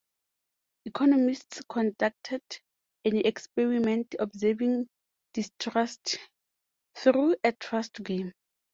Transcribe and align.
Economists 0.85 1.61
conducted 1.69 2.41
an 3.05 3.17
experiment 3.17 4.15
observing 4.17 4.87
distrust 5.31 6.17
through 6.95 7.35
a 7.43 7.51
trust 7.51 8.01
game. 8.01 8.33